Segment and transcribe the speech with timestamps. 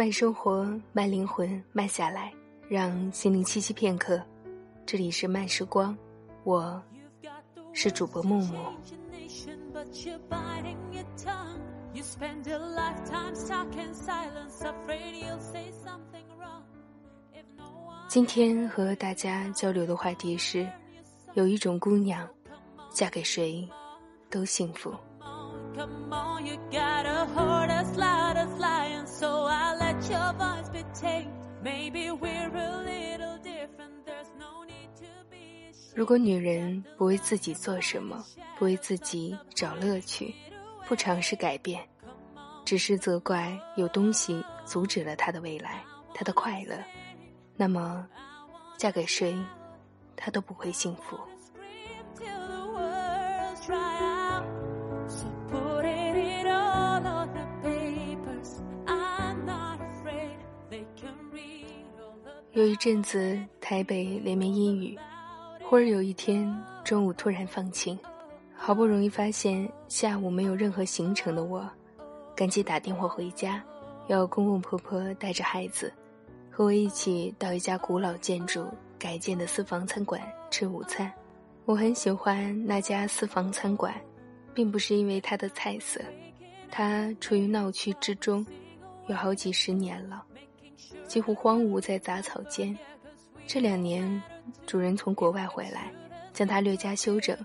[0.00, 2.32] 慢生活，慢灵魂，慢下来，
[2.70, 4.18] 让心灵栖息片刻。
[4.86, 5.94] 这里是慢时光，
[6.42, 6.82] 我
[7.74, 8.56] 是主播木木。
[18.08, 20.66] 今天和大家交流的话题是：
[21.34, 22.26] 有一种姑娘，
[22.88, 23.68] 嫁给谁
[24.30, 24.94] 都幸福。
[29.20, 31.28] So i let your voice be take
[31.62, 34.06] maybe we're a little different.
[34.06, 38.24] There's no need to be 如果女人不为自己做什么，
[38.58, 40.34] 不为自己找乐趣，
[40.88, 41.86] 不尝试改变，
[42.64, 46.82] 只是责怪有东西阻止了她的未来，她的快乐，
[47.56, 48.08] 那么
[48.78, 49.36] 嫁给谁，
[50.16, 51.20] 她都不会幸福。
[62.60, 64.94] 有一阵子台北连绵阴雨，
[65.62, 67.98] 忽而有一天中午突然放晴，
[68.54, 71.66] 好不容易发现下午没有任何行程的我，
[72.36, 73.64] 赶紧打电话回家，
[74.08, 75.90] 要公公婆婆带着孩子。
[76.50, 78.66] 和我一起到一家古老建筑
[78.98, 81.10] 改建的私房餐馆吃午餐。
[81.64, 83.94] 我很喜欢那家私房餐馆，
[84.52, 85.98] 并不是因为它的菜色，
[86.70, 88.46] 它处于闹区之中，
[89.06, 90.22] 有好几十年了，
[91.06, 92.76] 几乎荒芜在杂草间。
[93.46, 94.22] 这两年，
[94.66, 95.92] 主人从国外回来，
[96.32, 97.36] 将它略加修整，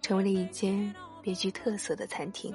[0.00, 2.54] 成为了一间别具特色的餐厅。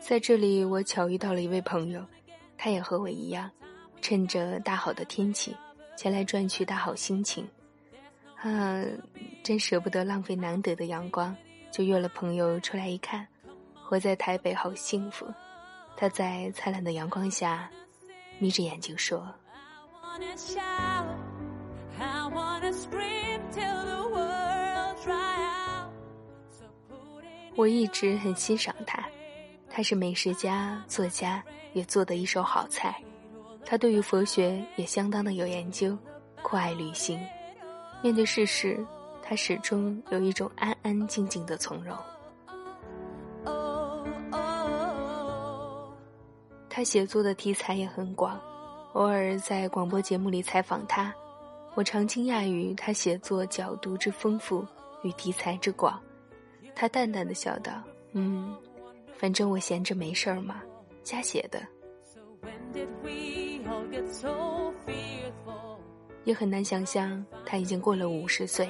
[0.00, 2.04] 在这里，我巧遇到了一位朋友，
[2.56, 3.50] 他也和我一样，
[4.00, 5.56] 趁着大好的天气，
[5.96, 7.46] 前来赚取大好心情。
[8.36, 8.84] 啊，
[9.42, 11.34] 真舍不得浪费难得的阳光，
[11.70, 13.26] 就约了朋友出来一看。
[13.86, 15.26] 活在台北好幸福。
[15.96, 17.70] 他在灿烂的阳光下，
[18.38, 19.28] 眯着眼睛说
[27.54, 29.04] ：“我一直很欣赏他。”
[29.70, 31.42] 他是美食家、作家，
[31.72, 32.96] 也做得一手好菜。
[33.64, 35.96] 他对于佛学也相当的有研究，
[36.42, 37.20] 酷爱旅行。
[38.02, 38.84] 面对世事，
[39.22, 41.96] 他始终有一种安安静静的从容。
[46.76, 48.36] 他写作的题材也很广，
[48.94, 51.14] 偶尔在广播节目里采访他，
[51.76, 54.66] 我常惊讶于他写作角度之丰富
[55.04, 56.02] 与题材之广。
[56.74, 57.80] 他淡淡的笑道
[58.10, 58.52] ：“嗯。”
[59.16, 60.62] 反正我闲着没事儿嘛，
[61.04, 61.62] 瞎写的。
[66.24, 68.68] 也很难想象他已经过了五十岁，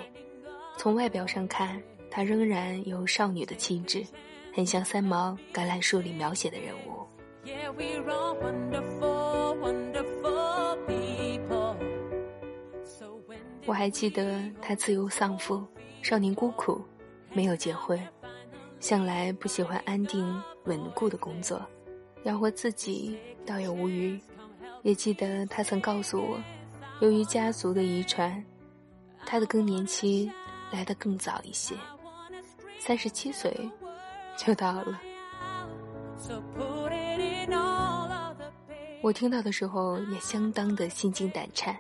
[0.77, 4.07] 从外表上看，他仍然有少女的气质，
[4.53, 7.03] 很像三毛《橄榄树》里描写的人物。
[13.67, 15.65] 我还记得他自由丧父，
[16.03, 16.81] 少年孤苦，
[17.33, 17.99] 没有结婚。
[18.79, 21.61] 向来不喜欢安定稳固的工作，
[22.25, 24.21] 养活自己倒也无余。
[24.83, 26.39] 也记得他曾告诉我，
[27.01, 28.45] 由于家族的遗传，
[29.25, 30.31] 他的更年期
[30.71, 31.75] 来得更早一些，
[32.79, 33.51] 三十七岁
[34.37, 35.01] 就到了。
[39.05, 41.79] 我听到的时候也相当的心惊胆颤，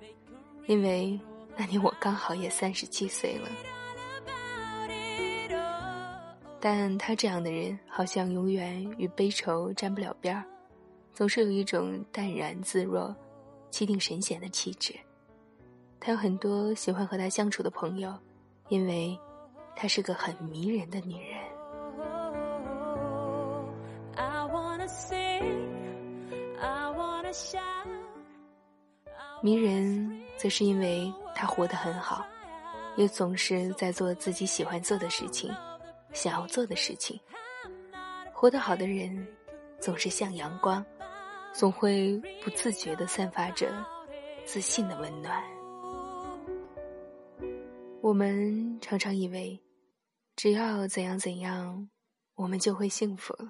[0.66, 1.18] 因为
[1.56, 3.48] 那年我刚好也三十七岁了。
[6.60, 10.44] 但他这样的人，好像永远与悲愁沾不了边儿，
[11.14, 13.16] 总是有一种淡然自若、
[13.70, 14.94] 气定神闲的气质。
[15.98, 18.14] 他有很多喜欢和他相处的朋友，
[18.68, 19.18] 因为
[19.74, 21.33] 她是个很迷人的女人。
[29.42, 32.24] 迷人，则是因为他活得很好，
[32.96, 35.54] 也总是在做自己喜欢做的事情。
[36.12, 37.20] 想要做的事情，
[38.32, 39.26] 活得好的人，
[39.80, 40.84] 总是像阳光，
[41.52, 43.84] 总会不自觉地散发着
[44.44, 45.42] 自信的温暖。
[48.00, 49.60] 我们常常以为，
[50.36, 51.90] 只要怎样怎样，
[52.34, 53.48] 我们就会幸福了。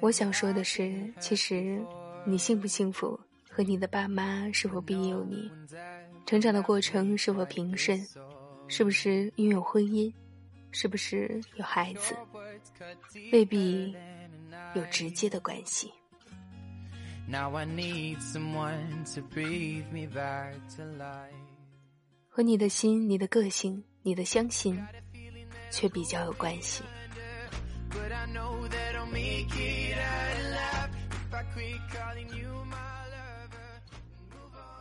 [0.00, 1.80] 我想说的是，其实
[2.24, 3.18] 你幸不幸福？
[3.52, 5.50] 和你的爸妈是否庇佑你，
[6.24, 8.00] 成长的过程是否平顺，
[8.68, 10.10] 是不是拥有婚姻，
[10.70, 12.14] 是不是有孩子，
[13.32, 13.92] 未必
[14.74, 15.92] 有直接的关系。
[22.28, 24.80] 和你的心、你的个性、你的相信，
[25.72, 26.84] 却比较有关系。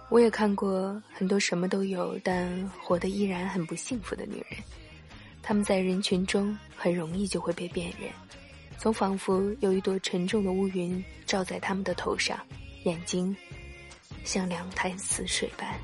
[0.09, 4.59] 我也看过很多什么都有，但活得依然很不幸福的女人。
[5.43, 8.09] 她们在人群中很容易就会被辨认，
[8.77, 12.39] 总仿佛有一朵沉重的乌云罩在她们的头上，
[12.85, 13.35] 眼睛
[14.23, 15.79] 像两潭死水般。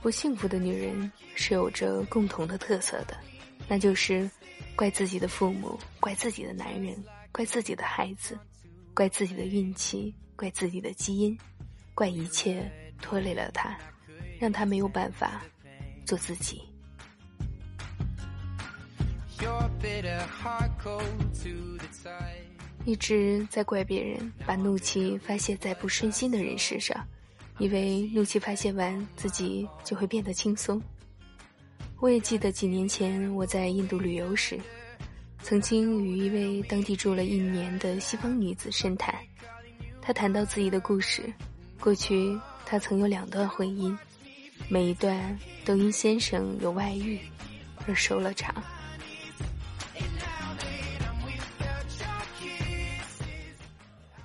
[0.00, 3.16] 不幸福的女人是有着共同的特色的，
[3.66, 4.30] 那就是
[4.78, 6.96] 怪自己的父母，怪自己的男人。
[7.32, 8.38] 怪自己的孩子，
[8.94, 11.36] 怪自己的运气，怪自己的基因，
[11.96, 12.70] 怪一切
[13.02, 13.76] 拖累了他，
[14.38, 15.42] 让他没有办法
[16.06, 16.62] 做自己。
[22.84, 27.04] 一直在怪别人，把怒气发泄在不顺心的人身上，
[27.58, 30.80] 以为怒气发泄完自己就会变得轻松。
[32.00, 34.58] 我也记得几年前我在印度旅游时。
[35.42, 39.14] 曾经与一位当地住了一年的西方女子深谈，
[40.02, 41.32] 她谈到自己的故事。
[41.80, 43.96] 过去她曾有两段婚姻，
[44.68, 47.18] 每一段都因先生有外遇
[47.86, 48.54] 而收了场。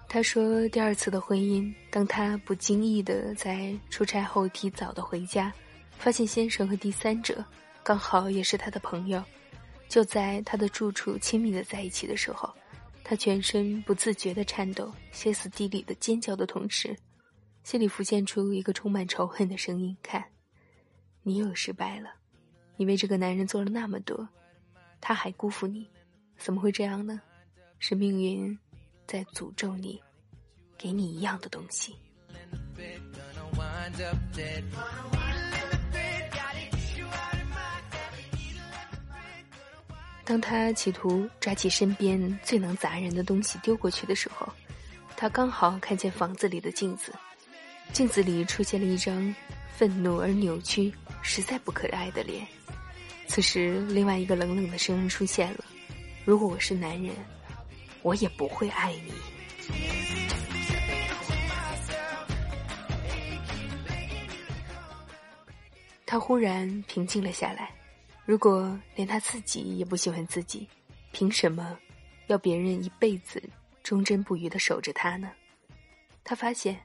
[0.07, 5.53] 她说，第二次的婚姻，当她不经意的在出差后提早的回家，
[6.03, 7.41] 发现先生和第三者
[7.81, 9.23] 刚好也是她的朋友。
[9.87, 12.53] 就在他的住处亲密的在一起的时候，
[13.05, 16.97] 他全身不自觉的颤抖，歇斯底里的尖叫的同时，
[17.63, 20.25] 心里浮现出一个充满仇恨的声音：“看，
[21.21, 22.15] 你又失败了，
[22.75, 24.27] 你为这个男人做了那么多，
[24.99, 25.87] 他还辜负你，
[26.37, 27.21] 怎么会这样呢？
[27.77, 28.57] 是命运
[29.05, 30.01] 在诅咒你，
[30.75, 31.95] 给你一样的东西。”
[40.25, 44.47] 当他企图抓起身边最能砸人的东西丢过去的时候，
[45.17, 47.13] 他刚好看见房子里的镜子，
[47.91, 49.35] 镜子里出现了一张
[49.75, 52.47] 愤怒而扭曲、实在不可爱的脸。
[53.27, 55.65] 此时，另外一个冷冷的声音出现了
[56.23, 57.13] ：“如果我是男人，
[58.01, 59.11] 我也不会爱你。”
[66.05, 67.71] 他忽然平静了下来。
[68.25, 70.67] 如果连他自己也不喜欢自己，
[71.11, 71.77] 凭什么
[72.27, 73.43] 要别人一辈子
[73.83, 75.29] 忠贞不渝的守着他呢？
[76.23, 76.79] 他发现，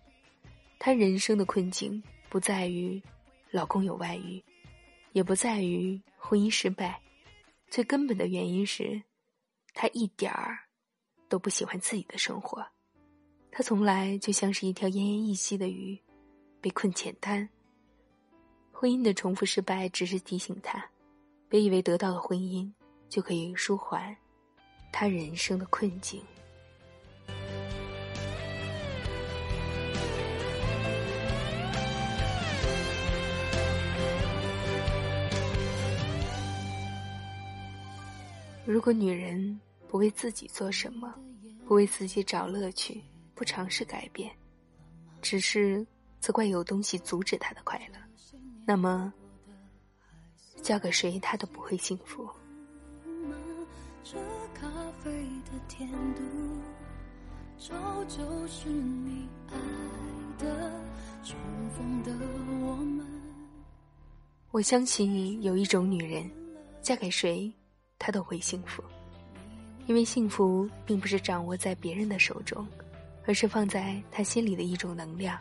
[0.81, 3.00] 他人生的困境不在于
[3.52, 4.43] 老公有外遇，
[5.12, 7.00] 也不在于婚姻失败，
[7.69, 9.00] 最根本的原因是，
[9.75, 10.58] 他一点儿
[11.29, 12.67] 都不喜欢自己的生活。
[13.52, 15.96] 他从来就像是一条奄奄一息的鱼，
[16.61, 17.49] 被困浅滩。
[18.73, 20.85] 婚姻的重复失败只是提醒他。
[21.50, 22.71] 别以为得到了婚姻，
[23.09, 24.15] 就可以舒缓
[24.93, 26.23] 他人生的困境。
[38.67, 41.14] 如果女人不为自己做什么，
[41.67, 43.02] 不为自己找乐趣，
[43.35, 44.31] 不尝试改变，
[45.23, 45.87] 只是
[46.21, 47.99] 责怪有东西阻止她的快乐，
[48.67, 49.11] 那么。
[50.69, 52.29] 嫁给谁，他都不会幸福。
[64.51, 66.31] 我相信有一种女人，
[66.83, 67.51] 嫁给谁，
[67.99, 68.85] 她都会幸福，
[69.87, 72.69] 因为幸福并不是掌握在别人的手中，
[73.25, 75.39] 而是放在她心里的一种能量。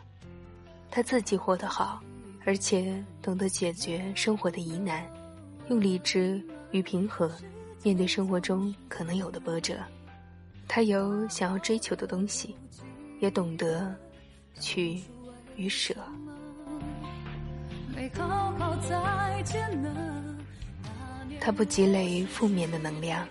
[0.90, 2.02] 她自己活得好。
[2.46, 5.06] 而且懂得解决生活的疑难，
[5.68, 7.30] 用理智与平和
[7.82, 9.76] 面对生活中可能有的波折。
[10.66, 12.54] 他有想要追求的东西，
[13.20, 13.94] 也懂得
[14.60, 15.00] 取
[15.56, 15.94] 与舍。
[21.40, 23.26] 他不积累负面的能量，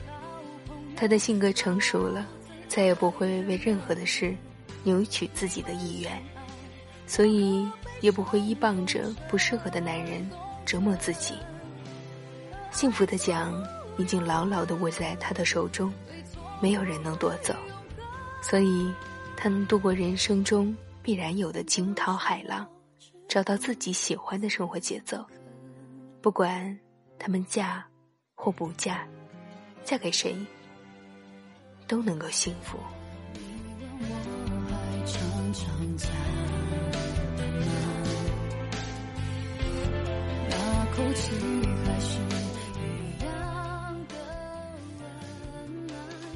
[0.96, 2.26] 他的性格成熟了，
[2.68, 4.36] 再也不会为任何的事
[4.84, 6.22] 扭曲自己的意愿，
[7.06, 7.68] 所以。
[8.00, 10.30] 也不会依傍着不适合的男人
[10.64, 11.34] 折磨自己。
[12.72, 13.52] 幸福的奖
[13.98, 15.92] 已经牢牢的握在他的手中，
[16.62, 17.56] 没有人能夺走，
[18.42, 18.94] 所以
[19.36, 22.68] 他能度过人生中必然有的惊涛骇浪，
[23.28, 25.26] 找到自己喜欢的生活节奏。
[26.22, 26.78] 不管
[27.18, 27.84] 他们嫁
[28.36, 29.08] 或不嫁，
[29.84, 30.36] 嫁给谁，
[31.88, 32.78] 都能够幸福。
[40.50, 41.32] 那口气
[41.86, 42.17] 还是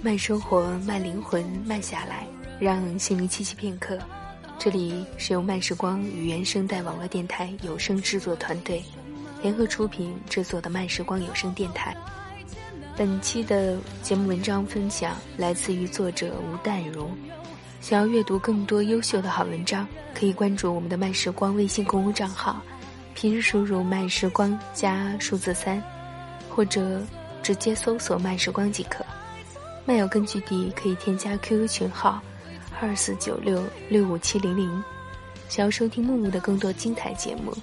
[0.04, 2.26] 慢生活，慢灵魂，慢下来，
[2.60, 4.00] 让心灵栖息片刻。
[4.58, 8.84] 这里是由慢时光与原声带网络电台有声制作团队
[9.44, 11.96] 联合出品制作的慢时光有声电台。
[12.98, 17.08] 本期的节目文章分享来自于作者吴淡如。
[17.80, 22.60] 想要阅读更多优秀的好文章，可以关注我们的慢时光微信公众账号。
[23.14, 25.80] 平时输入“慢时光”加数字三，
[26.50, 27.00] 或者
[27.44, 29.06] 直接搜索“慢时光”即可。
[29.86, 32.22] 漫友根据地可以添加 QQ 群号
[32.80, 34.84] 二四九六六五七零零。
[35.50, 37.54] 想要收听木木的更多精彩节目，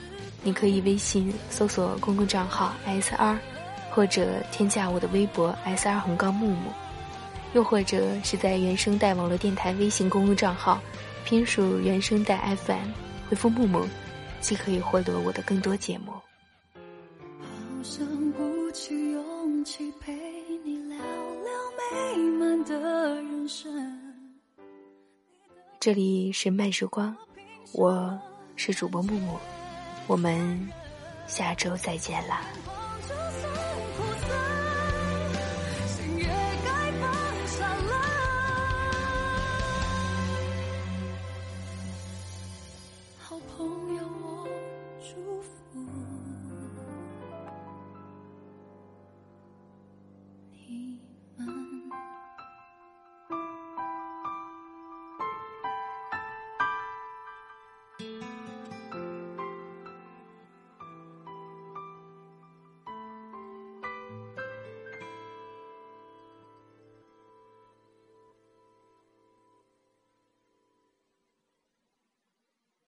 [0.43, 3.39] 你可以微信搜索公共账号 SR，
[3.91, 6.71] 或者添加我的微博 SR 红杠木木，
[7.55, 10.81] 又或者是在原声带网络电台微信公共账号
[11.25, 12.91] 拼属原声带 FM，
[13.31, 13.87] 回复木木。
[14.41, 16.13] 既可以获得我的更多节目。
[16.13, 20.18] 好想鼓起勇气陪。
[25.81, 27.17] 这里是慢时光，
[27.73, 28.19] 我
[28.57, 29.39] 是主播木木，
[30.07, 30.69] 我们
[31.27, 32.43] 下周再见啦。